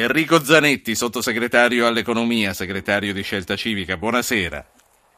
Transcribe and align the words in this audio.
Enrico 0.00 0.42
Zanetti, 0.42 0.94
sottosegretario 0.94 1.86
all'economia, 1.86 2.54
segretario 2.54 3.12
di 3.12 3.22
Scelta 3.22 3.54
Civica, 3.54 3.98
buonasera. 3.98 4.64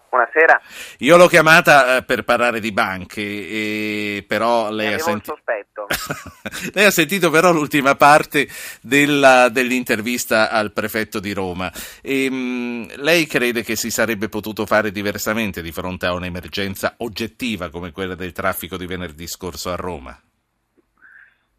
Buonasera. 0.09 0.61
Io 0.99 1.17
l'ho 1.17 1.29
chiamata 1.29 1.99
eh, 1.99 2.03
per 2.03 2.25
parlare 2.25 2.59
di 2.59 2.73
banche, 2.73 4.25
però 4.27 4.73
lei 4.73 4.95
ha, 4.95 4.99
senti... 4.99 5.31
lei 6.75 6.85
ha, 6.85 6.91
sentito 6.91 7.31
però 7.31 7.53
l'ultima 7.53 7.95
parte 7.95 8.49
della, 8.81 9.49
dell'intervista 9.51 10.51
al 10.51 10.73
prefetto 10.73 11.21
di 11.21 11.33
Roma. 11.33 11.71
E, 12.03 12.29
mh, 12.29 12.35
mm, 12.35 12.85
lei 12.97 13.27
crede 13.27 13.63
che 13.63 13.77
si 13.77 13.91
sarebbe 13.91 14.29
potuto 14.29 14.67
fare 14.67 14.91
diversamente 14.91 15.63
di 15.63 15.71
fronte 15.71 16.07
a 16.07 16.13
un'emergenza 16.13 16.95
oggettiva 16.99 17.71
come 17.71 17.93
quella 17.93 18.17
del 18.17 18.33
traffico 18.33 18.77
di 18.77 18.87
venerdì 18.87 19.29
scorso 19.29 19.71
a 19.71 19.77
Roma? 19.77 20.21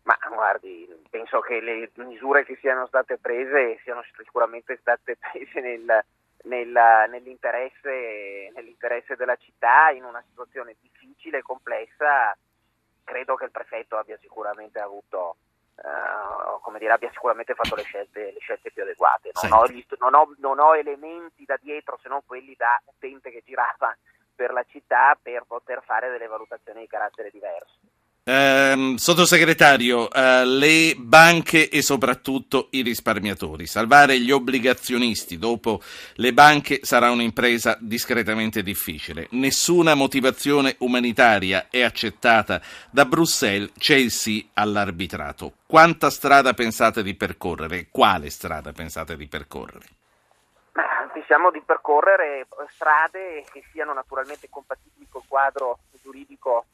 Ma 0.04 0.18
guardi, 0.30 0.93
penso 1.14 1.42
che 1.42 1.62
le 1.62 1.92
misure 1.98 2.44
che 2.44 2.58
siano 2.60 2.88
state 2.88 3.20
prese 3.20 3.78
siano 3.84 4.04
sicuramente 4.18 4.78
state 4.78 5.16
prese 5.22 5.62
nel 5.62 6.04
nella, 6.44 7.06
nell'interesse, 7.06 8.52
nell'interesse, 8.54 9.16
della 9.16 9.38
città 9.38 9.92
in 9.92 10.04
una 10.04 10.22
situazione 10.28 10.76
difficile 10.82 11.38
e 11.38 11.42
complessa, 11.42 12.36
credo 13.04 13.36
che 13.36 13.46
il 13.46 13.52
prefetto 13.52 13.96
abbia 13.98 14.18
sicuramente 14.20 14.80
avuto 14.80 15.38
Uh, 15.76 16.62
come 16.62 16.78
dire, 16.78 16.92
abbia 16.92 17.10
sicuramente 17.10 17.56
fatto 17.56 17.74
le 17.74 17.82
scelte, 17.82 18.32
le 18.32 18.40
scelte 18.40 18.72
più 18.72 18.84
adeguate. 18.84 19.32
Non 19.42 19.54
ho, 19.54 19.66
non, 19.98 20.14
ho, 20.14 20.36
non 20.38 20.60
ho, 20.60 20.76
elementi 20.76 21.46
da 21.46 21.58
dietro 21.60 21.98
se 22.00 22.10
non 22.10 22.22
quelli 22.28 22.54
da 22.56 22.80
utente 22.86 23.32
che 23.32 23.42
girava 23.44 23.98
per 24.36 24.54
la 24.54 24.64
città 24.66 25.18
per 25.20 25.46
poter 25.48 25.82
fare 25.84 26.12
delle 26.12 26.28
valutazioni 26.28 26.82
di 26.82 26.88
carattere 26.88 27.32
diverso. 27.32 27.80
Eh, 28.26 28.94
sottosegretario, 28.96 30.10
eh, 30.10 30.46
le 30.46 30.96
banche 30.98 31.68
e 31.68 31.82
soprattutto 31.82 32.68
i 32.72 32.82
risparmiatori. 32.82 33.66
Salvare 33.66 34.18
gli 34.18 34.32
obbligazionisti 34.32 35.38
dopo 35.38 35.82
le 36.14 36.32
banche 36.32 36.80
sarà 36.84 37.12
un'impresa 37.12 37.78
discretamente 37.82 38.64
difficile. 38.64 39.28
Nessuna 39.32 39.94
motivazione 39.94 40.78
umanitaria 40.80 41.68
è 41.70 41.82
accettata 41.82 42.62
da 42.90 43.04
Bruxelles, 43.04 43.72
c'è 43.78 43.96
il 43.96 44.12
sì 44.12 44.48
all'arbitrato. 44.54 45.56
Quanta 45.66 46.10
strada 46.10 46.54
pensate 46.54 47.04
di 47.04 47.16
percorrere? 47.16 47.88
Quale 47.92 48.30
strada 48.30 48.72
pensate 48.72 49.18
di 49.18 49.28
percorrere? 49.28 49.86
Pensiamo 51.12 51.52
di 51.52 51.62
percorrere 51.64 52.48
strade 52.74 53.44
che 53.52 53.64
siano 53.74 53.94
naturalmente 53.94 54.48
compatibili 54.50 55.08
col 55.10 55.24
quadro 55.28 55.80
giuridico 56.02 56.66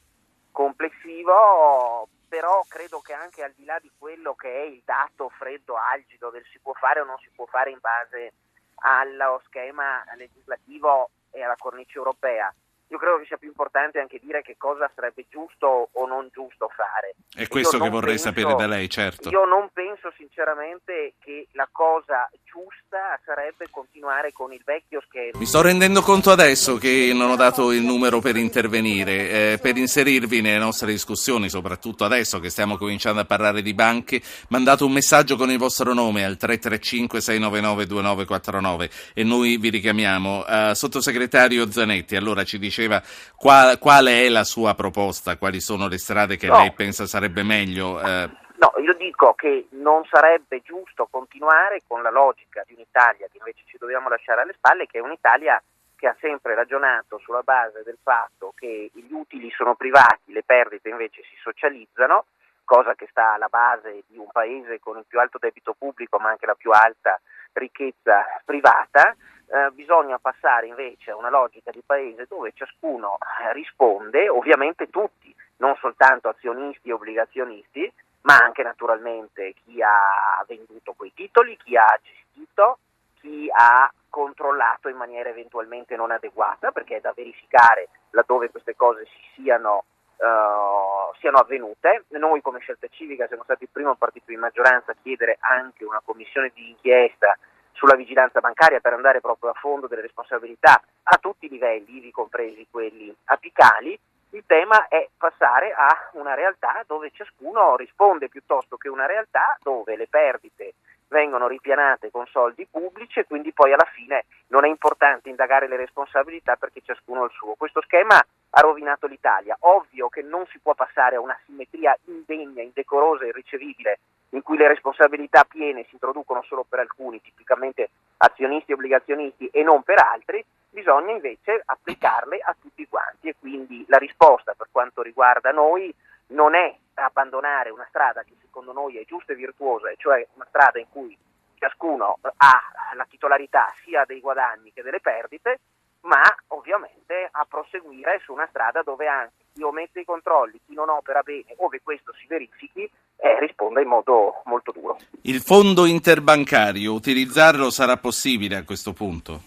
complessivo, 0.51 2.07
però 2.27 2.63
credo 2.67 2.99
che 2.99 3.13
anche 3.13 3.43
al 3.43 3.53
di 3.55 3.65
là 3.65 3.77
di 3.79 3.91
quello 3.97 4.35
che 4.35 4.51
è 4.51 4.65
il 4.65 4.81
dato 4.85 5.29
freddo, 5.29 5.75
algido 5.75 6.29
del 6.29 6.45
si 6.51 6.59
può 6.59 6.73
fare 6.73 7.01
o 7.01 7.05
non 7.05 7.17
si 7.19 7.29
può 7.35 7.45
fare 7.45 7.71
in 7.71 7.79
base 7.81 8.33
allo 8.81 9.41
schema 9.45 10.03
legislativo 10.15 11.09
e 11.31 11.43
alla 11.43 11.57
cornice 11.57 11.97
europea, 11.97 12.53
io 12.91 12.97
credo 12.97 13.19
che 13.19 13.25
sia 13.25 13.37
più 13.37 13.49
importante 13.49 13.99
anche 13.99 14.17
dire 14.19 14.41
che 14.41 14.57
cosa 14.57 14.89
sarebbe 14.95 15.25
giusto 15.29 15.89
o 15.91 16.07
non 16.07 16.27
giusto 16.31 16.69
fare. 16.69 17.13
È 17.31 17.47
questo 17.47 17.77
che 17.77 17.89
vorrei 17.89 18.15
penso, 18.15 18.29
sapere 18.29 18.55
da 18.55 18.65
lei, 18.65 18.89
certo. 18.89 19.29
Io 19.29 19.45
non 19.45 19.69
penso 19.71 19.88
sinceramente 20.17 21.13
che 21.19 21.47
la 21.51 21.67
cosa 21.71 22.29
giusta 22.43 23.19
sarebbe 23.23 23.67
continuare 23.69 24.31
con 24.31 24.51
il 24.51 24.61
vecchio 24.65 25.01
schema. 25.05 25.37
Mi 25.37 25.45
sto 25.45 25.61
rendendo 25.61 26.01
conto 26.01 26.31
adesso 26.31 26.77
che 26.77 27.11
non 27.13 27.29
ho 27.29 27.35
dato 27.35 27.71
il 27.71 27.83
numero 27.83 28.19
per 28.19 28.35
intervenire, 28.35 29.53
eh, 29.53 29.59
per 29.61 29.77
inserirvi 29.77 30.41
nelle 30.41 30.57
nostre 30.57 30.91
discussioni, 30.91 31.49
soprattutto 31.49 32.05
adesso 32.05 32.39
che 32.39 32.49
stiamo 32.49 32.77
cominciando 32.77 33.21
a 33.21 33.25
parlare 33.25 33.61
di 33.61 33.73
banche, 33.73 34.21
mandate 34.49 34.83
un 34.83 34.91
messaggio 34.91 35.35
con 35.35 35.51
il 35.51 35.57
vostro 35.57 35.93
nome 35.93 36.25
al 36.25 36.37
335 36.37 37.21
699 37.21 37.85
2949 37.85 38.89
e 39.13 39.23
noi 39.23 39.57
vi 39.57 39.69
richiamiamo. 39.69 40.45
Uh, 40.47 40.73
sottosegretario 40.73 41.69
Zanetti, 41.71 42.15
allora 42.15 42.43
ci 42.43 42.57
dice 42.57 42.79
diceva 42.79 43.01
qual, 43.35 43.77
quale 43.77 44.23
è 44.23 44.29
la 44.29 44.43
sua 44.43 44.73
proposta, 44.73 45.37
quali 45.37 45.59
sono 45.59 45.87
le 45.87 45.97
strade 45.97 46.37
che 46.37 46.47
no. 46.47 46.59
lei 46.59 46.71
pensa 46.71 47.05
sarebbe 47.05 47.43
meglio. 47.43 47.99
Eh. 47.99 48.29
No, 48.59 48.73
io 48.81 48.93
dico 48.93 49.33
che 49.35 49.67
non 49.71 50.03
sarebbe 50.05 50.61
giusto 50.61 51.07
continuare 51.09 51.81
con 51.87 52.01
la 52.01 52.09
logica 52.09 52.61
di 52.67 52.73
un'Italia 52.73 53.27
che 53.31 53.37
invece 53.37 53.63
ci 53.65 53.77
dobbiamo 53.77 54.09
lasciare 54.09 54.41
alle 54.41 54.51
spalle, 54.51 54.85
che 54.85 54.97
è 54.97 55.01
un'Italia 55.01 55.61
che 55.95 56.07
ha 56.07 56.15
sempre 56.19 56.55
ragionato 56.55 57.19
sulla 57.19 57.41
base 57.41 57.83
del 57.83 57.97
fatto 58.03 58.51
che 58.55 58.91
gli 58.93 59.13
utili 59.13 59.49
sono 59.51 59.75
privati, 59.75 60.33
le 60.33 60.43
perdite 60.43 60.89
invece 60.89 61.23
si 61.23 61.37
socializzano, 61.41 62.25
cosa 62.65 62.95
che 62.95 63.07
sta 63.09 63.33
alla 63.33 63.47
base 63.47 64.03
di 64.07 64.17
un 64.17 64.27
paese 64.29 64.79
con 64.79 64.97
il 64.97 65.05
più 65.07 65.21
alto 65.21 65.37
debito 65.37 65.73
pubblico 65.77 66.19
ma 66.19 66.29
anche 66.29 66.45
la 66.45 66.55
più 66.55 66.71
alta 66.71 67.17
ricchezza 67.53 68.25
privata. 68.43 69.15
Eh, 69.51 69.71
bisogna 69.71 70.19
passare 70.19 70.67
invece 70.67 71.11
a 71.11 71.15
una 71.15 71.29
logica 71.29 71.71
di 71.71 71.81
paese 71.85 72.25
dove 72.27 72.51
ciascuno 72.53 73.17
eh, 73.41 73.53
risponde, 73.53 74.27
ovviamente 74.27 74.89
tutti, 74.89 75.33
non 75.57 75.77
soltanto 75.79 76.27
azionisti 76.27 76.89
e 76.89 76.93
obbligazionisti, 76.93 77.91
ma 78.21 78.37
anche 78.37 78.63
naturalmente 78.63 79.53
chi 79.63 79.81
ha 79.81 80.43
venduto 80.47 80.93
quei 80.93 81.13
titoli, 81.13 81.57
chi 81.57 81.77
ha 81.77 81.99
gestito, 82.01 82.79
chi 83.19 83.49
ha 83.51 83.91
controllato 84.09 84.89
in 84.89 84.97
maniera 84.97 85.29
eventualmente 85.29 85.95
non 85.95 86.11
adeguata, 86.11 86.71
perché 86.71 86.97
è 86.97 87.01
da 87.01 87.13
verificare 87.15 87.89
laddove 88.11 88.49
queste 88.49 88.75
cose 88.75 89.05
si 89.05 89.41
siano, 89.41 89.83
uh, 90.17 91.15
siano 91.19 91.37
avvenute. 91.37 92.05
Noi 92.09 92.41
come 92.41 92.59
scelta 92.59 92.87
civica 92.87 93.27
siamo 93.27 93.43
stati 93.43 93.63
il 93.63 93.69
primo 93.71 93.95
partito 93.95 94.25
di 94.27 94.35
maggioranza 94.37 94.91
a 94.91 94.95
chiedere 95.01 95.37
anche 95.39 95.85
una 95.85 96.01
commissione 96.03 96.51
di 96.53 96.69
inchiesta 96.69 97.37
sulla 97.73 97.95
vigilanza 97.95 98.41
bancaria 98.41 98.81
per 98.81 98.93
andare 98.93 99.21
proprio 99.21 99.51
a 99.51 99.53
fondo 99.53 99.87
delle 99.87 100.01
responsabilità 100.01 100.81
a 101.03 101.17
tutti 101.17 101.45
i 101.45 101.49
livelli, 101.49 101.97
ivi 101.97 102.11
compresi 102.11 102.67
quelli 102.69 103.15
apicali, 103.25 103.97
il 104.31 104.43
tema 104.45 104.87
è 104.87 105.07
passare 105.17 105.71
a 105.71 106.09
una 106.13 106.35
realtà 106.35 106.83
dove 106.85 107.11
ciascuno 107.11 107.75
risponde 107.75 108.29
piuttosto 108.29 108.77
che 108.77 108.87
una 108.87 109.05
realtà 109.05 109.57
dove 109.61 109.95
le 109.95 110.07
perdite 110.07 110.73
vengono 111.07 111.47
ripianate 111.47 112.11
con 112.11 112.27
soldi 112.27 112.67
pubblici 112.69 113.19
e 113.19 113.25
quindi 113.25 113.51
poi 113.51 113.73
alla 113.73 113.87
fine 113.91 114.25
non 114.47 114.65
è 114.65 114.67
importante 114.67 115.29
indagare 115.29 115.67
le 115.67 115.77
responsabilità 115.77 116.55
perché 116.55 116.81
ciascuno 116.83 117.23
ha 117.23 117.25
il 117.25 117.31
suo. 117.31 117.55
Questo 117.55 117.81
schema 117.81 118.15
ha 118.17 118.61
rovinato 118.61 119.07
l'Italia. 119.07 119.57
Ovvio 119.61 120.09
che 120.09 120.21
non 120.21 120.45
si 120.47 120.59
può 120.59 120.75
passare 120.75 121.15
a 121.15 121.21
una 121.21 121.37
simmetria 121.45 121.97
indegna, 122.05 122.61
indecorosa 122.61 123.23
e 123.23 123.29
irricevibile 123.29 123.99
in 124.33 124.43
cui 124.43 124.57
le 124.57 124.67
responsabilità 124.67 125.43
piene 125.43 125.83
si 125.85 125.93
introducono 125.93 126.43
solo 126.43 126.63
per 126.67 126.79
alcuni, 126.79 127.19
tipicamente 127.21 127.89
azionisti 128.17 128.71
e 128.71 128.73
obbligazionisti, 128.75 129.47
e 129.47 129.63
non 129.63 129.81
per 129.81 129.99
altri, 129.99 130.45
bisogna 130.69 131.11
invece 131.11 131.61
applicarle 131.65 132.39
a 132.39 132.55
tutti 132.59 132.87
quanti 132.87 133.29
e 133.29 133.35
quindi 133.39 133.83
la 133.87 133.97
risposta 133.97 134.53
per 134.53 134.67
quanto 134.71 135.01
riguarda 135.01 135.51
noi 135.51 135.93
non 136.27 136.55
è 136.55 136.75
abbandonare 136.95 137.69
una 137.69 137.85
strada 137.89 138.23
che 138.23 138.35
secondo 138.41 138.71
noi 138.73 138.97
è 138.97 139.05
giusta 139.05 139.33
e 139.33 139.35
virtuosa, 139.35 139.89
cioè 139.97 140.25
una 140.35 140.45
strada 140.49 140.79
in 140.79 140.87
cui 140.89 141.17
ciascuno 141.57 142.17
ha 142.21 142.61
la 142.95 143.05
titolarità 143.09 143.73
sia 143.83 144.05
dei 144.05 144.19
guadagni 144.19 144.71
che 144.73 144.81
delle 144.81 144.99
perdite, 144.99 145.59
ma 146.01 146.21
ovviamente 146.47 147.27
a 147.29 147.45
proseguire 147.47 148.21
su 148.23 148.33
una 148.33 148.47
strada 148.49 148.81
dove 148.81 149.07
anche 149.07 149.45
chi 149.53 149.63
omette 149.63 150.01
i 150.01 150.05
controlli, 150.05 150.59
chi 150.65 150.73
non 150.73 150.89
opera 150.89 151.21
bene, 151.21 151.53
ove 151.57 151.81
questo 151.83 152.13
si 152.13 152.25
verifichi, 152.27 152.89
eh, 153.17 153.39
risponda 153.39 153.81
in 153.81 153.87
modo 153.87 154.41
molto 154.45 154.71
duro. 154.71 154.97
Il 155.23 155.41
fondo 155.41 155.85
interbancario, 155.85 156.93
utilizzarlo 156.93 157.69
sarà 157.69 157.97
possibile 157.97 158.55
a 158.55 158.63
questo 158.63 158.93
punto? 158.93 159.41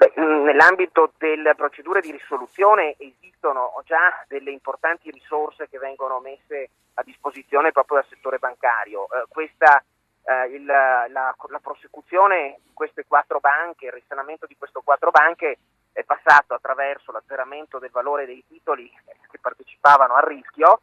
Beh, 0.00 0.14
nell'ambito 0.16 1.12
delle 1.18 1.54
procedure 1.54 2.00
di 2.00 2.10
risoluzione 2.10 2.94
esistono 2.96 3.70
già 3.84 4.24
delle 4.28 4.50
importanti 4.50 5.10
risorse 5.10 5.68
che 5.68 5.76
vengono 5.76 6.20
messe 6.20 6.70
a 6.94 7.02
disposizione 7.02 7.70
proprio 7.70 7.98
dal 7.98 8.08
settore 8.08 8.38
bancario. 8.38 9.04
Eh, 9.04 9.24
questa 9.28 9.84
eh, 10.24 10.46
il, 10.54 10.64
la, 10.64 11.06
la, 11.06 11.60
prosecuzione 11.60 12.60
di 12.62 12.70
queste 12.72 13.04
quattro 13.06 13.40
banche, 13.40 13.86
il 13.86 13.92
risanamento 13.92 14.46
di 14.46 14.56
queste 14.56 14.80
quattro 14.82 15.10
banche 15.10 15.58
è 15.92 16.02
passato 16.02 16.54
attraverso 16.54 17.12
l'azzeramento 17.12 17.78
del 17.78 17.90
valore 17.90 18.24
dei 18.24 18.42
titoli 18.48 18.90
che 19.30 19.38
partecipavano 19.38 20.14
al 20.14 20.24
rischio 20.24 20.80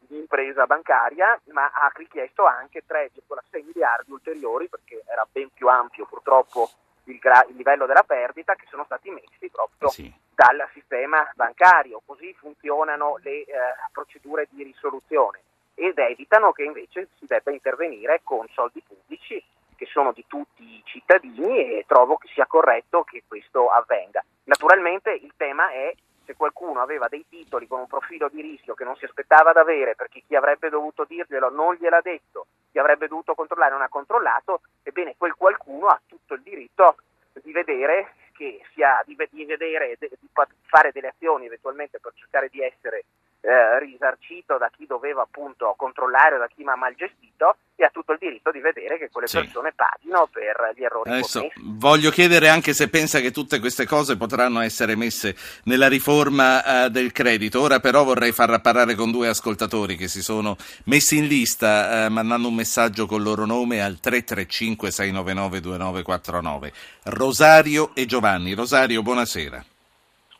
di 0.00 0.18
impresa 0.18 0.66
bancaria, 0.66 1.40
ma 1.52 1.70
ha 1.72 1.90
richiesto 1.94 2.44
anche 2.44 2.82
3,6 2.86 3.64
miliardi 3.64 4.12
ulteriori, 4.12 4.68
perché 4.68 5.02
era 5.06 5.26
ben 5.32 5.48
più 5.54 5.68
ampio 5.68 6.04
purtroppo 6.04 6.68
il, 7.04 7.18
gra- 7.18 7.44
il 7.48 7.56
livello 7.56 7.86
della 7.86 8.02
perdita, 8.02 8.54
che 8.54 8.66
sono 8.68 8.84
stati 8.84 9.10
messi 9.10 9.48
proprio 9.50 9.88
sì. 9.88 10.12
dal 10.34 10.68
sistema 10.72 11.30
bancario. 11.34 12.02
Così 12.04 12.34
funzionano 12.34 13.18
le 13.22 13.44
eh, 13.44 13.46
procedure 13.92 14.48
di 14.50 14.62
risoluzione 14.62 15.40
ed 15.74 15.98
evitano 15.98 16.52
che 16.52 16.64
invece 16.64 17.08
si 17.18 17.26
debba 17.26 17.50
intervenire 17.50 18.20
con 18.22 18.46
soldi 18.52 18.82
pubblici 18.86 19.42
che 19.74 19.86
sono 19.86 20.12
di 20.12 20.24
tutti 20.28 20.62
i 20.62 20.82
cittadini 20.84 21.78
e 21.78 21.84
trovo 21.88 22.16
che 22.16 22.28
sia 22.32 22.46
corretto 22.46 23.02
che 23.02 23.24
questo 23.26 23.68
avvenga. 23.68 24.22
Naturalmente 24.44 25.10
il 25.10 25.32
tema 25.36 25.72
è 25.72 25.92
se 26.24 26.36
qualcuno 26.36 26.80
aveva 26.80 27.08
dei 27.08 27.24
titoli 27.28 27.66
con 27.66 27.80
un 27.80 27.86
profilo 27.88 28.28
di 28.28 28.40
rischio 28.40 28.74
che 28.74 28.84
non 28.84 28.94
si 28.96 29.06
aspettava 29.06 29.52
di 29.52 29.58
avere 29.58 29.96
perché 29.96 30.22
chi 30.26 30.36
avrebbe 30.36 30.68
dovuto 30.68 31.04
dirglielo 31.04 31.50
non 31.50 31.74
gliel'ha 31.74 32.00
detto 32.00 32.46
chi 32.72 32.78
avrebbe 32.78 33.06
dovuto 33.06 33.34
controllare 33.34 33.70
non 33.70 33.82
ha 33.82 33.88
controllato, 33.88 34.62
ebbene 34.82 35.14
quel 35.18 35.34
qualcuno 35.34 35.88
ha 35.88 36.00
tutto 36.06 36.34
il 36.34 36.40
diritto 36.40 36.96
di 37.42 37.52
vedere 37.52 38.14
che 38.32 38.64
sia 38.72 39.00
di 39.04 39.14
vedere 39.14 39.96
di 39.98 40.28
fare 40.64 40.90
delle 40.90 41.08
azioni 41.08 41.46
eventualmente 41.46 42.00
per 42.00 42.12
cercare 42.14 42.48
di 42.48 42.60
essere 42.62 43.04
eh, 43.42 43.78
risarcito 43.80 44.56
da 44.56 44.70
chi 44.74 44.86
doveva 44.86 45.22
appunto 45.22 45.74
controllare 45.76 46.36
o 46.36 46.38
da 46.38 46.46
chi 46.46 46.62
mi 46.62 46.70
ha 46.70 46.76
mal 46.76 46.94
gestito 46.94 47.56
e 47.74 47.84
ha 47.84 47.90
tutto 47.90 48.12
il 48.12 48.18
diritto 48.20 48.52
di 48.52 48.60
vedere 48.60 48.98
che 48.98 49.10
quelle 49.10 49.26
sì. 49.26 49.38
persone 49.38 49.72
paghino 49.74 50.28
per 50.30 50.72
gli 50.76 50.84
errori 50.84 51.10
Adesso 51.10 51.40
commessi. 51.40 51.60
Voglio 51.64 52.10
chiedere 52.10 52.48
anche 52.48 52.72
se 52.72 52.88
pensa 52.88 53.18
che 53.18 53.32
tutte 53.32 53.58
queste 53.58 53.84
cose 53.84 54.16
potranno 54.16 54.60
essere 54.60 54.94
messe 54.94 55.34
nella 55.64 55.88
riforma 55.88 56.84
eh, 56.84 56.90
del 56.90 57.10
credito. 57.10 57.60
Ora 57.60 57.80
però 57.80 58.04
vorrei 58.04 58.30
far 58.30 58.60
parlare 58.60 58.94
con 58.94 59.10
due 59.10 59.26
ascoltatori 59.26 59.96
che 59.96 60.06
si 60.06 60.22
sono 60.22 60.56
messi 60.84 61.16
in 61.16 61.26
lista 61.26 62.04
eh, 62.04 62.08
mandando 62.08 62.46
un 62.46 62.54
messaggio 62.54 63.06
con 63.06 63.18
il 63.18 63.24
loro 63.24 63.44
nome 63.44 63.82
al 63.82 63.98
335 63.98 64.90
699 64.92 65.60
2949. 65.60 66.72
Rosario 67.04 67.90
e 67.94 68.06
Giovanni. 68.06 68.54
Rosario, 68.54 69.02
buonasera. 69.02 69.64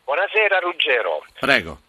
Buonasera 0.05 0.59
Ruggero. 0.59 1.25
Prego. 1.39 1.79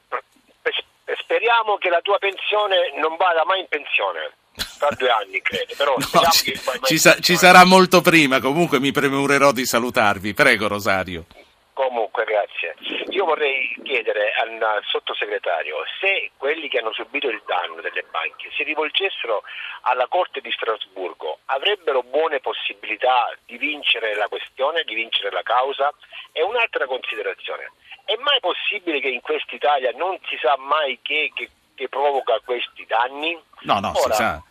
Speriamo 1.35 1.79
che 1.79 1.89
la 1.89 2.01
tua 2.01 2.17
pensione 2.19 2.93
non 2.95 3.17
vada 3.17 3.45
mai 3.45 3.59
in 3.59 3.67
pensione. 3.67 4.35
Tra 4.79 4.89
due 4.97 5.11
anni, 5.11 5.43
credo. 5.43 5.75
Però 5.77 5.97
no, 5.99 6.31
ci, 6.31 6.55
ci, 6.85 6.97
sa- 6.97 7.19
ci 7.19 7.35
sarà 7.35 7.65
molto 7.65 8.01
prima. 8.03 8.39
Comunque 8.39 8.79
mi 8.79 8.93
premurerò 8.93 9.51
di 9.51 9.67
salutarvi. 9.67 10.33
Prego, 10.33 10.69
Rosario. 10.69 11.25
Comunque, 11.73 12.23
grazie. 12.23 12.77
Io 13.11 13.25
vorrei 13.25 13.77
chiedere 13.83 14.31
al, 14.39 14.63
al, 14.63 14.83
sottosegretario 14.85 15.75
se 15.99 16.31
quelli 16.37 16.69
che 16.69 16.79
hanno 16.79 16.93
subito 16.93 17.29
il 17.29 17.43
danno 17.45 17.81
delle 17.81 18.05
banche 18.09 18.51
si 18.55 18.63
rivolgessero 18.63 19.43
alla 19.83 20.07
Corte 20.07 20.41
di 20.41 20.53
Strasburgo, 20.53 21.39
avrebbero 21.47 22.05
buone 22.05 22.39
possibilità 22.39 23.35
di 23.45 23.59
vincere 23.59 24.15
la 24.15 24.29
questione, 24.29 24.85
di 24.85 24.95
vincere 24.95 25.33
la 25.33 25.43
causa? 25.43 25.93
E 26.31 26.45
un'altra 26.45 26.87
considerazione. 26.87 27.73
È 28.05 28.15
mai 28.21 28.39
possibile 28.41 29.01
che 29.01 29.09
in 29.09 29.21
quest'Italia 29.21 29.91
non 29.97 30.19
si 30.29 30.37
sa 30.41 30.57
mai 30.59 30.99
che, 31.03 31.31
che, 31.35 31.49
che 31.75 31.89
provoca 31.89 32.39
questi 32.45 32.85
danni? 32.87 33.39
No, 33.63 33.81
no, 33.81 33.93
Ora, 33.97 34.15
si 34.15 34.23
sa. 34.23 34.43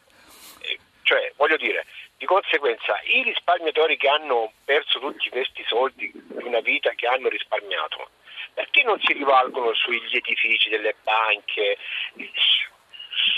Eh, 0.60 0.80
cioè, 1.04 1.32
voglio 1.36 1.58
dire, 1.58 1.86
di 2.18 2.26
conseguenza 2.26 3.00
i 3.04 3.22
risparmiatori 3.24 3.98
che 3.98 4.08
hanno 4.08 4.54
perso 4.64 5.00
tutti 5.00 5.30
questi 5.30 5.64
soldi 5.68 6.10
di 6.14 6.44
una 6.44 6.62
vita 6.62 6.92
che 6.96 7.06
hanno 7.06 7.28
risparmiato, 7.28 8.10
perché 8.54 8.82
non 8.84 9.00
si 9.02 9.14
rivalgono 9.14 9.74
sugli 9.74 10.16
edifici 10.16 10.70
delle 10.70 10.96
banche, 11.04 11.78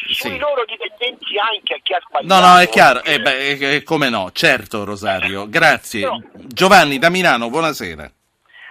sui 0.07 0.31
sì. 0.31 0.37
loro 0.37 0.63
dipendenti 0.65 1.37
anche 1.37 1.73
a 1.73 1.79
chi 1.81 1.93
ha 1.93 2.01
sbagliato. 2.07 2.41
No, 2.41 2.53
no, 2.53 2.59
è 2.59 2.69
chiaro, 2.69 3.03
eh, 3.03 3.19
beh, 3.19 3.75
eh, 3.75 3.83
come 3.83 4.09
no, 4.09 4.31
certo 4.31 4.85
Rosario, 4.85 5.49
grazie. 5.49 6.05
No. 6.05 6.21
Giovanni 6.33 6.99
da 6.99 7.09
Milano, 7.09 7.49
buonasera. 7.49 8.11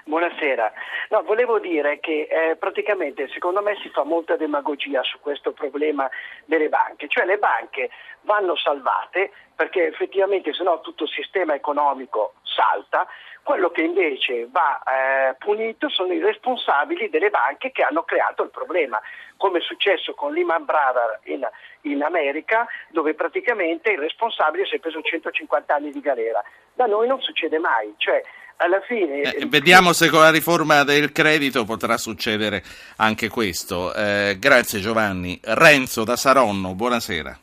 Buonasera. 0.06 0.71
No, 1.09 1.23
volevo 1.23 1.59
dire 1.59 1.99
che 1.99 2.29
eh, 2.31 2.56
praticamente 2.56 3.27
secondo 3.29 3.62
me 3.62 3.75
si 3.77 3.89
fa 3.89 4.05
molta 4.05 4.37
demagogia 4.37 5.03
su 5.03 5.19
questo 5.19 5.53
problema 5.53 6.11
delle 6.45 6.69
banche, 6.69 7.09
cioè 7.09 7.25
le 7.25 7.39
banche 7.39 7.89
vanno 8.21 8.55
salvate 8.55 9.31
perché 9.55 9.87
effettivamente 9.87 10.53
se 10.53 10.62
no 10.62 10.81
tutto 10.83 11.05
il 11.05 11.11
sistema 11.11 11.55
economico 11.55 12.35
salta, 12.43 13.06
quello 13.43 13.71
che 13.71 13.81
invece 13.81 14.47
va 14.51 14.83
eh, 14.83 15.37
punito 15.37 15.89
sono 15.89 16.12
i 16.12 16.21
responsabili 16.21 17.09
delle 17.09 17.31
banche 17.31 17.71
che 17.73 17.83
hanno 17.83 18.03
creato 18.03 18.43
il 18.43 18.50
problema, 18.50 19.00
come 19.39 19.59
è 19.59 19.62
successo 19.62 20.12
con 20.15 20.35
Lehman 20.35 20.67
Brothers 20.67 21.21
in, 21.25 21.49
in 21.83 22.03
America, 22.03 22.67
dove 22.89 23.15
praticamente 23.15 23.91
il 23.93 23.99
responsabile 23.99 24.67
si 24.67 24.77
è 24.77 24.81
preso 24.81 25.00
150 25.00 25.75
anni 25.75 25.91
di 25.91 26.00
galera. 26.00 26.43
Da 26.75 26.87
noi 26.87 27.07
non 27.07 27.21
succede 27.21 27.59
mai, 27.59 27.95
cioè 27.99 28.23
alla 28.56 28.81
fine... 28.83 29.23
Eh, 29.23 29.47
vediamo 29.47 29.93
se 29.93 30.09
con 30.11 30.21
la 30.21 30.31
riforma 30.31 30.85
del 30.85 31.12
credito 31.12 31.65
potrà 31.65 31.97
succedere 31.97 32.62
anche 32.97 33.29
questo. 33.29 33.95
Eh, 33.95 34.37
grazie 34.39 34.81
Giovanni. 34.81 35.39
Renzo 35.43 36.05
da 36.05 36.17
Saronno, 36.17 36.75
buonasera. 36.75 37.39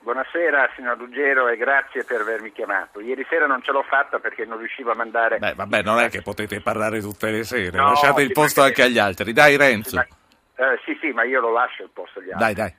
Buonasera 0.00 0.70
signor 0.76 0.98
Ruggero 0.98 1.48
e 1.48 1.56
grazie 1.56 2.04
per 2.04 2.20
avermi 2.20 2.52
chiamato. 2.52 3.00
Ieri 3.00 3.26
sera 3.28 3.46
non 3.46 3.60
ce 3.62 3.72
l'ho 3.72 3.82
fatta 3.82 4.20
perché 4.20 4.44
non 4.44 4.58
riuscivo 4.58 4.92
a 4.92 4.94
mandare... 4.94 5.38
Beh, 5.38 5.54
vabbè, 5.54 5.82
non 5.82 5.98
è 5.98 6.08
che 6.08 6.22
potete 6.22 6.60
parlare 6.60 7.00
tutte 7.00 7.28
le 7.30 7.42
sere, 7.42 7.76
no, 7.76 7.88
lasciate 7.88 8.22
il 8.22 8.30
posto 8.30 8.62
anche 8.62 8.82
agli 8.82 8.98
altri. 8.98 9.32
Dai 9.32 9.56
Renzo. 9.56 9.96
Ma... 9.96 10.02
eh, 10.02 10.78
sì, 10.84 10.96
sì, 11.00 11.10
ma 11.10 11.24
io 11.24 11.40
lo 11.40 11.50
lascio 11.50 11.82
il 11.82 11.90
posto 11.92 12.20
agli 12.20 12.30
altri. 12.30 12.44
Dai, 12.44 12.54
dai. 12.54 12.74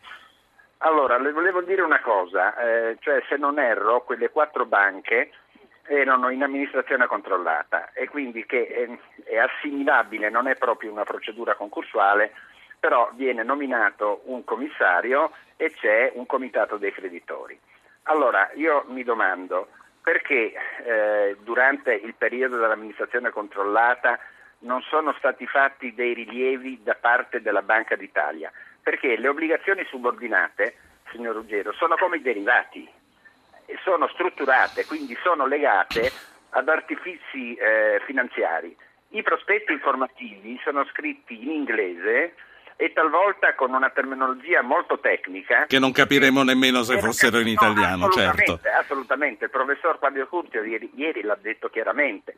Allora, 0.79 1.17
le 1.17 1.31
volevo 1.31 1.61
dire 1.63 1.81
una 1.81 1.99
cosa, 1.99 2.55
eh, 2.55 2.97
cioè 3.01 3.21
se 3.27 3.35
non 3.35 3.59
erro, 3.59 4.03
quelle 4.03 4.29
quattro 4.29 4.65
banche 4.65 5.31
erano 5.87 6.29
in 6.29 6.43
amministrazione 6.43 7.07
controllata 7.07 7.91
e 7.93 8.07
quindi 8.07 8.45
che 8.45 8.67
è, 8.67 9.29
è 9.29 9.37
assimilabile, 9.37 10.29
non 10.29 10.47
è 10.47 10.55
proprio 10.55 10.91
una 10.91 11.03
procedura 11.03 11.55
concorsuale, 11.55 12.33
però 12.79 13.09
viene 13.13 13.43
nominato 13.43 14.21
un 14.25 14.43
commissario 14.43 15.31
e 15.55 15.71
c'è 15.71 16.11
un 16.15 16.25
comitato 16.25 16.77
dei 16.77 16.91
creditori. 16.91 17.57
Allora 18.03 18.49
io 18.53 18.85
mi 18.89 19.03
domando 19.03 19.69
perché 20.01 20.53
eh, 20.85 21.37
durante 21.41 21.93
il 21.93 22.13
periodo 22.15 22.57
dell'amministrazione 22.57 23.31
controllata 23.31 24.19
non 24.59 24.81
sono 24.81 25.13
stati 25.17 25.45
fatti 25.45 25.93
dei 25.93 26.13
rilievi 26.13 26.81
da 26.83 26.95
parte 26.95 27.41
della 27.41 27.61
Banca 27.61 27.95
d'Italia? 27.95 28.51
Perché 28.81 29.17
le 29.17 29.27
obbligazioni 29.27 29.83
subordinate, 29.85 30.75
signor 31.11 31.35
Ruggero, 31.35 31.73
sono 31.73 31.95
come 31.95 32.17
i 32.17 32.21
derivati 32.21 32.89
sono 33.87 34.09
strutturate, 34.09 34.85
quindi 34.85 35.17
sono 35.23 35.47
legate 35.47 36.11
ad 36.49 36.67
artifici 36.67 37.55
eh, 37.55 38.01
finanziari. 38.05 38.75
I 39.11 39.23
prospetti 39.23 39.71
informativi 39.71 40.59
sono 40.61 40.83
scritti 40.91 41.41
in 41.41 41.51
inglese 41.51 42.33
e 42.75 42.91
talvolta 42.91 43.55
con 43.55 43.73
una 43.73 43.89
terminologia 43.89 44.61
molto 44.61 44.99
tecnica. 44.99 45.67
Che 45.67 45.79
non 45.79 45.93
capiremo 45.93 46.43
nemmeno 46.43 46.83
se 46.83 46.99
fossero 46.99 47.39
in 47.39 47.47
italiano, 47.47 47.97
no, 47.97 48.05
assolutamente, 48.07 48.59
certo. 48.61 48.77
Assolutamente, 48.77 49.45
il 49.45 49.51
professor 49.51 49.97
Fabio 49.99 50.27
Curzio 50.27 50.63
ieri, 50.63 50.91
ieri 50.95 51.21
l'ha 51.21 51.37
detto 51.39 51.69
chiaramente. 51.69 52.35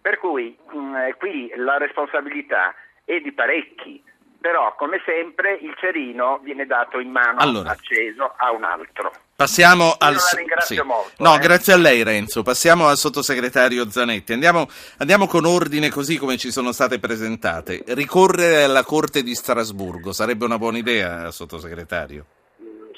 Per 0.00 0.18
cui 0.18 0.56
mh, 0.70 0.78
mm, 0.78 1.10
qui 1.18 1.52
la 1.56 1.78
responsabilità 1.78 2.74
è 3.04 3.18
di 3.18 3.32
parecchi, 3.32 4.00
però 4.42 4.74
come 4.74 5.00
sempre 5.06 5.54
il 5.54 5.72
cerino 5.78 6.38
viene 6.42 6.66
dato 6.66 6.98
in 6.98 7.10
mano 7.10 7.38
allora. 7.38 7.70
acceso 7.70 8.34
a 8.36 8.50
un 8.50 8.64
altro. 8.64 9.12
Passiamo 9.36 9.94
al. 9.98 10.18
Sì. 10.18 10.80
Molto, 10.82 11.12
no, 11.18 11.36
eh. 11.36 11.38
grazie 11.38 11.72
a 11.72 11.76
lei 11.76 12.02
Renzo. 12.02 12.42
Passiamo 12.42 12.88
al 12.88 12.96
sottosegretario 12.96 13.88
Zanetti. 13.88 14.32
Andiamo, 14.32 14.66
andiamo, 14.98 15.26
con 15.26 15.46
ordine 15.46 15.90
così 15.90 16.18
come 16.18 16.36
ci 16.36 16.50
sono 16.50 16.72
state 16.72 16.98
presentate. 16.98 17.84
Ricorrere 17.86 18.64
alla 18.64 18.82
Corte 18.82 19.22
di 19.22 19.34
Strasburgo 19.34 20.12
sarebbe 20.12 20.44
una 20.44 20.58
buona 20.58 20.78
idea, 20.78 21.30
sottosegretario? 21.30 22.24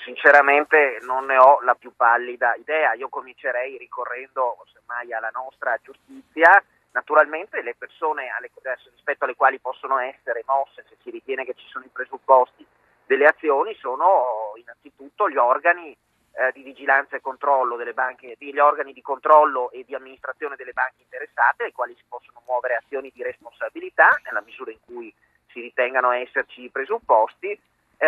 Sinceramente 0.03 0.99
non 1.03 1.27
ne 1.27 1.37
ho 1.37 1.61
la 1.63 1.75
più 1.75 1.93
pallida 1.95 2.55
idea. 2.59 2.95
Io 2.95 3.09
comincerei 3.09 3.77
ricorrendo 3.79 4.57
semmai 4.73 5.13
alla 5.13 5.31
nostra 5.33 5.79
giustizia. 5.83 6.63
Naturalmente 6.95 7.61
le 7.61 7.75
persone 7.75 8.29
alle, 8.29 8.51
rispetto 8.93 9.25
alle 9.25 9.35
quali 9.35 9.59
possono 9.59 9.99
essere 9.99 10.45
mosse, 10.47 10.85
se 10.89 10.97
si 11.03 11.11
ritiene 11.11 11.45
che 11.45 11.55
ci 11.55 11.67
sono 11.67 11.85
i 11.85 11.91
presupposti 11.93 12.65
delle 13.05 13.27
azioni, 13.27 13.75
sono 13.75 14.53
innanzitutto 14.55 15.29
gli 15.29 15.37
organi 15.37 15.91
eh, 15.91 16.53
di 16.53 16.63
vigilanza 16.63 17.17
e 17.17 17.21
controllo 17.21 17.75
delle 17.75 17.95
banche, 17.95 18.37
degli 18.39 18.61
organi 18.61 18.93
di 18.93 19.03
controllo 19.03 19.73
e 19.73 19.83
di 19.85 19.97
amministrazione 19.97 20.55
delle 20.55 20.73
banche 20.73 21.03
interessate, 21.03 21.65
ai 21.65 21.73
quali 21.73 21.97
si 21.97 22.05
possono 22.09 22.43
muovere 22.47 22.77
azioni 22.77 23.11
di 23.13 23.25
responsabilità 23.25 24.21
nella 24.23 24.43
misura 24.43 24.71
in 24.71 24.79
cui 24.85 25.13
si 25.49 25.61
ritengano 25.61 26.13
esserci 26.13 26.63
i 26.63 26.71
presupposti 26.71 27.51
eh, 27.51 28.07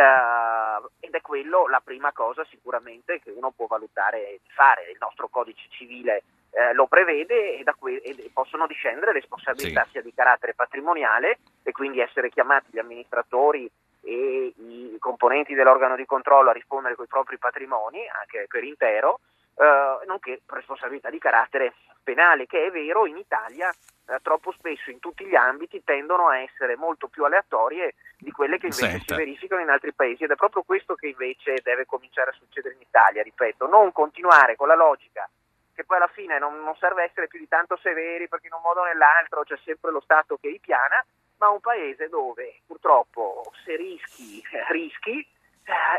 ed 1.00 1.12
è 1.12 1.20
quello 1.22 1.66
la 1.66 1.80
prima 1.82 2.12
cosa 2.12 2.44
sicuramente 2.44 3.18
che 3.18 3.32
uno 3.32 3.50
può 3.50 3.66
valutare 3.66 4.38
di 4.40 4.50
fare. 4.50 4.90
Il 4.92 4.98
nostro 5.00 5.26
codice 5.26 5.66
civile 5.70 6.22
eh, 6.56 6.72
lo 6.72 6.86
prevede 6.86 7.58
e, 7.58 7.62
da 7.62 7.74
que- 7.74 8.00
e 8.00 8.30
possono 8.32 8.66
discendere 8.66 9.12
responsabilità 9.12 9.84
sì. 9.84 9.90
sia 9.90 10.02
di 10.02 10.14
carattere 10.14 10.54
patrimoniale 10.54 11.38
e 11.62 11.70
quindi 11.70 12.00
essere 12.00 12.30
chiamati 12.30 12.68
gli 12.70 12.78
amministratori 12.78 13.70
e 14.02 14.54
i 14.56 14.96
componenti 14.98 15.52
dell'organo 15.52 15.96
di 15.96 16.06
controllo 16.06 16.48
a 16.48 16.54
rispondere 16.54 16.94
con 16.94 17.04
i 17.04 17.08
propri 17.08 17.36
patrimoni, 17.36 17.98
anche 18.08 18.46
per 18.48 18.64
intero, 18.64 19.20
eh, 19.54 20.06
nonché 20.06 20.40
responsabilità 20.46 21.10
di 21.10 21.18
carattere 21.18 21.74
penale, 22.02 22.46
che 22.46 22.64
è 22.64 22.70
vero 22.70 23.04
in 23.04 23.18
Italia 23.18 23.68
eh, 23.68 24.18
troppo 24.22 24.50
spesso 24.52 24.90
in 24.90 24.98
tutti 24.98 25.26
gli 25.26 25.34
ambiti 25.34 25.82
tendono 25.84 26.28
a 26.28 26.38
essere 26.38 26.76
molto 26.76 27.08
più 27.08 27.24
aleatorie 27.24 27.96
di 28.16 28.30
quelle 28.30 28.56
che 28.56 28.66
invece 28.66 28.88
Senta. 28.88 29.14
si 29.14 29.14
verificano 29.14 29.60
in 29.60 29.68
altri 29.68 29.92
paesi 29.92 30.24
ed 30.24 30.30
è 30.30 30.36
proprio 30.36 30.62
questo 30.62 30.94
che 30.94 31.08
invece 31.08 31.56
deve 31.62 31.84
cominciare 31.84 32.30
a 32.30 32.34
succedere 32.38 32.76
in 32.76 32.80
Italia, 32.80 33.22
ripeto, 33.22 33.66
non 33.66 33.92
continuare 33.92 34.56
con 34.56 34.68
la 34.68 34.76
logica 34.76 35.28
che 35.76 35.84
poi 35.84 35.98
alla 35.98 36.08
fine 36.08 36.38
non, 36.38 36.64
non 36.64 36.74
serve 36.80 37.04
essere 37.04 37.28
più 37.28 37.38
di 37.38 37.46
tanto 37.46 37.76
severi 37.82 38.28
perché 38.28 38.46
in 38.46 38.54
un 38.54 38.62
modo 38.64 38.80
o 38.80 38.84
nell'altro 38.84 39.42
c'è 39.44 39.58
sempre 39.62 39.92
lo 39.92 40.00
Stato 40.00 40.38
che 40.40 40.48
ripiana, 40.48 41.04
ma 41.36 41.50
un 41.50 41.60
paese 41.60 42.08
dove 42.08 42.62
purtroppo 42.66 43.52
se 43.62 43.76
rischi, 43.76 44.42
rischi, 44.72 45.28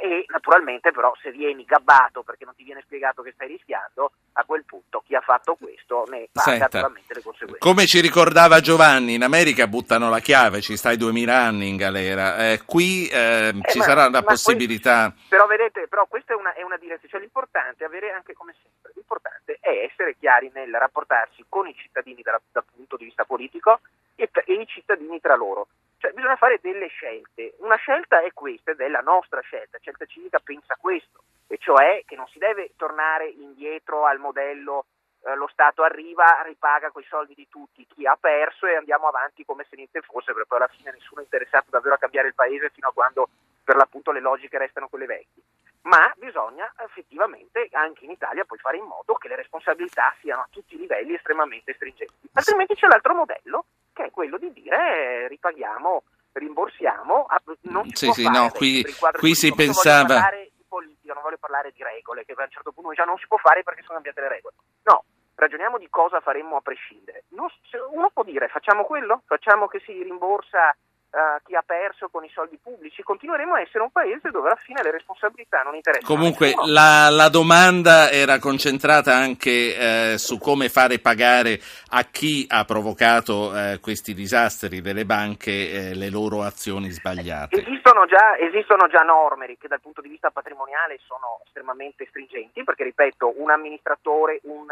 e 0.02 0.26
naturalmente 0.30 0.92
però 0.92 1.14
se 1.22 1.30
vieni 1.32 1.66
gabbato 1.66 2.24
perché 2.24 2.46
non 2.46 2.56
ti 2.56 2.64
viene 2.64 2.82
spiegato 2.86 3.22
che 3.22 3.34
stai 3.34 3.50
rischiando, 3.50 4.12
a 4.34 4.44
quel 4.46 4.64
punto 4.66 5.04
chi 5.06 5.14
ha 5.14 5.20
fatto 5.22 5.56
questo 5.56 6.06
ne 6.10 6.30
paga 6.32 6.58
naturalmente 6.58 7.14
le 7.16 7.22
conseguenze. 7.22 7.60
Come 7.60 7.86
ci 7.86 8.00
ricordava 8.00 8.62
Giovanni, 8.62 9.16
in 9.16 9.24
America 9.24 9.68
buttano 9.68 10.10
la 10.10 10.20
chiave, 10.20 10.62
ci 10.62 10.78
stai 10.78 10.96
2000 10.96 11.36
anni 11.36 11.68
in 11.68 11.76
galera, 11.76 12.38
eh, 12.52 12.62
qui 12.66 13.08
eh, 13.08 13.50
Eh, 13.50 13.72
ci 13.72 13.80
ma- 13.80 13.84
sarà 13.84 14.10
la 14.10 14.22
possibilità... 14.24 15.12
que- 15.12 15.26
però 15.30 15.48
vedete, 15.48 15.88
però 15.88 16.06
questa 16.06 16.34
è 16.34 16.36
una, 16.38 16.54
è 16.54 16.62
una 16.64 16.78
direzione, 16.78 17.10
cioè 17.10 17.20
l'importante 17.20 17.84
è 17.84 17.88
avere 17.88 18.12
anche 18.12 18.34
come 18.34 18.54
sempre, 18.62 18.77
l'importante 19.08 19.58
è 19.62 19.86
essere 19.90 20.16
chiari 20.18 20.52
nel 20.54 20.74
rapportarsi 20.74 21.46
con 21.48 21.66
i 21.68 21.74
cittadini 21.76 22.22
dalla- 22.22 22.42
dal 22.52 22.66
punto 22.76 22.98
di 22.98 23.06
vista 23.06 23.24
politico 23.24 23.80
e, 24.16 24.30
e 24.34 24.54
i 24.54 24.68
cittadini 24.68 25.22
tra 25.22 25.36
loro. 25.36 25.70
Cioè 25.98 26.12
bisogna 26.12 26.36
fare 26.36 26.60
delle 26.62 26.88
scelte. 26.88 27.56
Una 27.60 27.78
scelta 27.78 28.22
è 28.22 28.32
questa, 28.34 28.72
ed 28.72 28.82
è 28.82 28.88
la 28.90 29.00
nostra 29.00 29.40
scelta. 29.42 29.80
Scelta 29.80 30.06
civica 30.06 30.40
pensa 30.40 30.76
questo, 30.80 31.24
e 31.48 31.58
cioè 31.58 32.04
che 32.06 32.16
non 32.16 32.28
si 32.28 32.38
deve 32.38 32.72
tornare 32.76 33.28
indietro 33.30 34.06
al 34.06 34.20
modello 34.20 34.86
eh, 35.24 35.36
lo 35.36 35.48
Stato 35.48 35.82
arriva, 35.82 36.42
ripaga 36.44 36.92
coi 36.92 37.04
soldi 37.06 37.34
di 37.34 37.48
tutti 37.50 37.88
chi 37.88 38.06
ha 38.06 38.16
perso 38.20 38.68
e 38.68 38.76
andiamo 38.76 39.08
avanti 39.08 39.46
come 39.46 39.66
se 39.70 39.76
niente 39.76 40.02
fosse, 40.02 40.34
perché 40.34 40.48
poi 40.48 40.60
alla 40.60 40.68
fine 40.68 40.92
nessuno 40.92 41.22
è 41.22 41.24
interessato 41.24 41.70
davvero 41.70 41.96
a 41.96 41.98
cambiare 42.00 42.28
il 42.28 42.36
paese 42.36 42.70
fino 42.70 42.90
a 42.90 42.94
quando 42.94 43.30
per 43.64 43.76
l'appunto 43.76 44.12
le 44.12 44.20
logiche 44.20 44.58
restano 44.58 44.88
quelle 44.88 45.06
vecchie. 45.08 45.42
Ma 45.88 46.12
bisogna 46.18 46.70
effettivamente 46.84 47.70
anche 47.72 48.04
in 48.04 48.12
Italia 48.12 48.44
poi 48.44 48.58
fare 48.58 48.76
in 48.78 48.84
modo 48.84 49.14
che 49.14 49.30
le 49.30 49.38
responsabilità 49.38 50.14
siano 50.20 50.42
a 50.42 50.48
tutti 50.52 50.76
i 50.76 50.80
livelli 50.80 51.14
estremamente 51.16 51.74
stringenti. 51.76 52.28
Altrimenti 52.34 52.76
c'è 52.76 52.88
l'altro 52.88 53.16
modello 53.16 53.66
che 53.94 54.04
è 54.06 54.12
quello 54.12 54.38
di 54.38 54.52
dire 54.52 55.24
eh, 55.24 55.28
ripaghiamo, 55.30 56.04
rimborsiamo, 56.34 57.26
ah, 57.30 57.42
non 57.62 57.86
si 57.88 57.96
Sì, 57.96 58.06
può 58.06 58.14
sì, 58.14 58.24
fare 58.24 58.38
no, 58.38 58.50
qui- 58.52 58.86
qui 59.18 59.34
si 59.34 59.54
pensava- 59.54 60.06
parlare 60.08 60.50
di 60.56 60.64
politica, 60.68 61.14
non 61.14 61.24
voglio 61.24 61.38
parlare 61.40 61.72
di 61.72 61.82
regole, 61.82 62.26
che 62.26 62.34
a 62.34 62.44
un 62.44 62.50
certo 62.50 62.72
punto 62.74 62.94
già 62.94 63.06
non 63.06 63.18
si 63.18 63.26
può 63.28 63.38
fare 63.38 63.64
perché 63.64 63.82
sono 63.82 63.94
cambiate 63.94 64.22
le 64.22 64.28
regole. 64.28 64.56
No, 64.84 65.06
ragioniamo 65.36 65.78
di 65.78 65.88
cosa 65.90 66.20
faremmo 66.20 66.58
a 66.58 66.62
prescindere. 66.62 67.24
Uno 67.30 68.10
può 68.12 68.24
dire 68.24 68.50
facciamo 68.50 68.84
quello, 68.84 69.22
facciamo 69.26 69.68
che 69.68 69.80
si 69.86 70.04
rimborsa 70.04 70.76
eh, 71.10 71.42
chi 71.46 71.56
ha 71.56 71.64
perso 71.66 72.10
con 72.10 72.24
i 72.24 72.30
soldi 72.34 72.60
pubblici, 72.62 73.02
continueremo 73.02 73.54
a 73.54 73.62
essere 73.62 73.84
un 73.84 73.92
paese 73.92 74.30
dove 74.30 74.48
alla 74.48 74.60
fine 74.62 74.84
le 74.84 74.92
responsabilità 74.92 75.62
non 75.62 75.76
interessano. 75.76 76.14
Comunque 76.14 76.54
la, 76.66 77.10
la 77.10 77.30
domanda 77.30 78.10
era 78.12 78.40
concentrata 78.40 79.16
anche 79.16 80.12
eh, 80.12 80.18
su 80.18 80.38
come 80.38 80.70
fare 80.70 81.00
pagare 81.00 81.60
a 81.92 82.04
chi 82.04 82.46
ha 82.50 82.66
provocato 82.66 83.56
eh, 83.56 83.80
questi 83.82 84.14
disastri 84.14 84.82
delle 84.82 85.06
banche 85.06 85.52
eh, 85.52 85.96
le 85.96 86.10
loro 86.10 86.44
azioni 86.44 86.90
sbagliate. 86.90 87.62
Esistono 87.62 88.06
già, 88.06 88.38
esistono 88.38 88.88
già 88.88 89.02
norme 89.02 89.56
che 89.58 89.68
dal 89.68 89.82
punto 89.82 90.02
di 90.02 90.10
vista 90.10 90.30
patrimoniale 90.30 91.00
sono 91.06 91.40
estremamente 91.46 92.06
stringenti, 92.10 92.64
perché 92.64 92.84
ripeto, 92.84 93.34
un 93.38 93.50
amministratore, 93.50 94.40
un, 94.44 94.68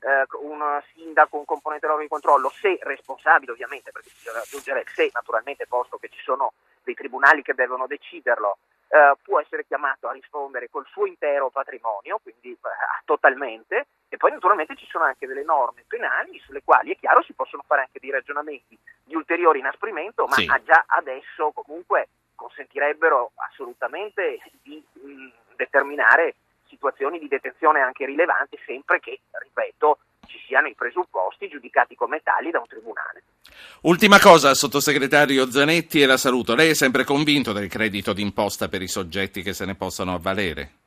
eh, 0.00 0.26
un 0.40 0.82
sindaco, 0.94 1.36
un 1.38 1.44
componente 1.44 1.86
dell'organo 1.86 2.08
di 2.08 2.20
controllo, 2.20 2.48
se 2.50 2.78
responsabile 2.82 3.52
ovviamente, 3.52 3.92
perché 3.92 4.10
bisogna 4.16 4.40
aggiungere 4.40 4.84
se 4.94 5.10
naturalmente, 5.12 5.66
posto 5.66 5.98
che 5.98 6.08
ci 6.08 6.20
sono 6.22 6.52
dei 6.82 6.94
tribunali 6.94 7.42
che 7.42 7.54
devono 7.54 7.86
deciderlo, 7.86 8.58
eh, 8.88 9.14
può 9.22 9.38
essere 9.40 9.64
chiamato 9.66 10.08
a 10.08 10.12
rispondere 10.12 10.68
col 10.70 10.86
suo 10.86 11.06
intero 11.06 11.50
patrimonio, 11.50 12.18
quindi 12.22 12.50
eh, 12.52 13.02
totalmente, 13.04 13.86
e 14.08 14.16
poi 14.16 14.32
naturalmente 14.32 14.74
ci 14.76 14.86
sono 14.86 15.04
anche 15.04 15.26
delle 15.26 15.44
norme 15.44 15.84
penali 15.86 16.38
sulle 16.40 16.62
quali 16.64 16.92
è 16.92 16.96
chiaro 16.98 17.22
si 17.22 17.32
possono 17.32 17.62
fare 17.66 17.82
anche 17.82 18.00
dei 18.00 18.10
ragionamenti 18.10 18.76
di 19.04 19.14
ulteriore 19.14 19.58
inasprimento, 19.58 20.26
ma 20.26 20.34
Sì. 20.34 20.46
già 20.64 20.84
adesso 20.88 21.52
comunque 21.52 22.08
consentirebbero 22.34 23.32
assolutamente 23.36 24.40
di 24.62 24.82
mh, 24.92 25.28
determinare 25.56 26.34
situazioni 26.70 27.18
di 27.18 27.28
detenzione 27.28 27.80
anche 27.80 28.06
rilevanti, 28.06 28.58
sempre 28.64 29.00
che, 29.00 29.20
ripeto, 29.30 29.98
ci 30.26 30.38
siano 30.46 30.68
i 30.68 30.74
presupposti 30.74 31.48
giudicati 31.48 31.96
come 31.96 32.22
tali 32.22 32.50
da 32.50 32.60
un 32.60 32.66
tribunale. 32.66 33.22
Ultima 33.82 34.18
cosa, 34.20 34.54
sottosegretario 34.54 35.50
Zanetti, 35.50 36.00
e 36.00 36.06
la 36.06 36.16
saluto. 36.16 36.54
Lei 36.54 36.70
è 36.70 36.74
sempre 36.74 37.04
convinto 37.04 37.52
del 37.52 37.68
credito 37.68 38.12
d'imposta 38.12 38.68
per 38.68 38.82
i 38.82 38.88
soggetti 38.88 39.42
che 39.42 39.52
se 39.52 39.66
ne 39.66 39.74
possano 39.74 40.14
avvalere? 40.14 40.78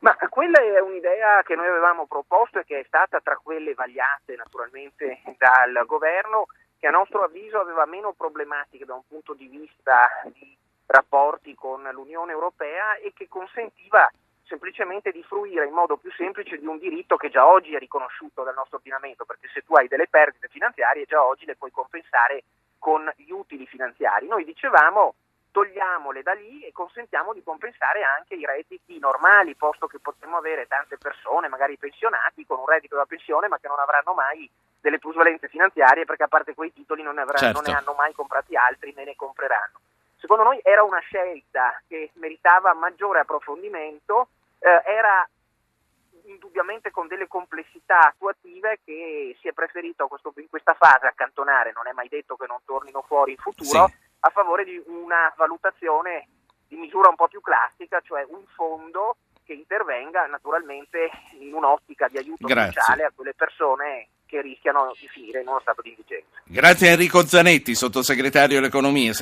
Ma 0.00 0.14
quella 0.28 0.60
è 0.60 0.80
un'idea 0.80 1.42
che 1.42 1.54
noi 1.54 1.66
avevamo 1.66 2.06
proposto 2.06 2.58
e 2.58 2.64
che 2.64 2.80
è 2.80 2.84
stata 2.86 3.20
tra 3.20 3.40
quelle 3.42 3.74
vagliate 3.74 4.36
naturalmente 4.36 5.20
dal 5.38 5.84
governo, 5.86 6.46
che 6.78 6.86
a 6.86 6.90
nostro 6.90 7.22
avviso 7.22 7.58
aveva 7.58 7.86
meno 7.86 8.12
problematiche 8.12 8.84
da 8.84 8.94
un 8.94 9.02
punto 9.08 9.32
di 9.32 9.46
vista 9.46 10.08
di 10.24 10.54
rapporti 10.86 11.54
con 11.54 11.88
l'Unione 11.92 12.32
Europea 12.32 12.96
e 12.96 13.12
che 13.14 13.26
consentiva 13.28 14.10
semplicemente 14.46 15.10
di 15.10 15.22
fruire 15.22 15.66
in 15.66 15.72
modo 15.72 15.96
più 15.96 16.10
semplice 16.12 16.58
di 16.58 16.66
un 16.66 16.78
diritto 16.78 17.16
che 17.16 17.30
già 17.30 17.46
oggi 17.46 17.74
è 17.74 17.78
riconosciuto 17.78 18.42
dal 18.42 18.54
nostro 18.54 18.76
ordinamento, 18.76 19.24
perché 19.24 19.48
se 19.52 19.62
tu 19.62 19.74
hai 19.74 19.88
delle 19.88 20.08
perdite 20.08 20.48
finanziarie 20.48 21.04
già 21.06 21.22
oggi 21.24 21.44
le 21.44 21.56
puoi 21.56 21.70
compensare 21.70 22.44
con 22.78 23.10
gli 23.16 23.30
utili 23.30 23.66
finanziari. 23.66 24.26
Noi 24.26 24.44
dicevamo 24.44 25.14
togliamole 25.50 26.22
da 26.22 26.32
lì 26.32 26.62
e 26.62 26.72
consentiamo 26.72 27.32
di 27.32 27.42
compensare 27.42 28.02
anche 28.02 28.34
i 28.34 28.44
redditi 28.44 28.98
normali, 28.98 29.54
posto 29.54 29.86
che 29.86 30.00
potremmo 30.00 30.36
avere 30.36 30.66
tante 30.66 30.98
persone, 30.98 31.48
magari 31.48 31.78
pensionati, 31.78 32.44
con 32.44 32.58
un 32.58 32.66
reddito 32.66 32.96
da 32.96 33.06
pensione, 33.06 33.46
ma 33.48 33.58
che 33.58 33.68
non 33.68 33.78
avranno 33.78 34.14
mai 34.14 34.50
delle 34.80 34.98
plusvalenze 34.98 35.48
finanziarie 35.48 36.04
perché 36.04 36.24
a 36.24 36.28
parte 36.28 36.54
quei 36.54 36.72
titoli 36.72 37.02
non 37.02 37.14
ne, 37.14 37.22
avranno, 37.22 37.38
Certo. 37.38 37.60
non 37.62 37.72
ne 37.72 37.78
hanno 37.78 37.94
mai 37.96 38.12
comprati 38.12 38.56
altri 38.56 38.92
né 38.94 39.04
ne 39.04 39.16
compreranno. 39.16 39.78
Secondo 40.24 40.44
noi 40.44 40.58
era 40.62 40.82
una 40.82 41.00
scelta 41.00 41.78
che 41.86 42.10
meritava 42.14 42.72
maggiore 42.72 43.20
approfondimento, 43.20 44.28
eh, 44.58 44.80
era 44.86 45.28
indubbiamente 46.24 46.90
con 46.90 47.08
delle 47.08 47.28
complessità 47.28 48.08
attuative 48.08 48.80
che 48.82 49.36
si 49.38 49.48
è 49.48 49.52
preferito 49.52 50.06
questo- 50.08 50.32
in 50.36 50.48
questa 50.48 50.72
fase 50.72 51.08
accantonare, 51.08 51.72
non 51.74 51.88
è 51.88 51.92
mai 51.92 52.08
detto 52.08 52.36
che 52.36 52.46
non 52.48 52.56
tornino 52.64 53.04
fuori 53.06 53.32
in 53.32 53.36
futuro, 53.36 53.86
Sì. 53.86 53.94
a 54.20 54.30
favore 54.30 54.64
di 54.64 54.82
una 54.86 55.30
valutazione 55.36 56.26
di 56.68 56.76
misura 56.76 57.10
un 57.10 57.16
po' 57.16 57.28
più 57.28 57.42
classica, 57.42 58.00
cioè 58.00 58.24
un 58.26 58.46
fondo 58.56 59.16
che 59.44 59.52
intervenga 59.52 60.24
naturalmente 60.24 61.10
in 61.38 61.52
un'ottica 61.52 62.08
di 62.08 62.16
aiuto 62.16 62.46
Grazie. 62.46 62.80
sociale 62.80 63.04
a 63.04 63.12
quelle 63.14 63.34
persone 63.34 64.08
che 64.26 64.40
rischiano 64.40 64.90
di 64.98 65.06
finire 65.06 65.42
in 65.42 65.48
uno 65.48 65.60
stato 65.60 65.82
di 65.82 65.90
indigenza. 65.90 66.40
Grazie 66.44 66.88
Enrico 66.88 67.24
Zanetti, 67.24 67.74
sottosegretario 67.74 68.58
all'economia. 68.58 69.12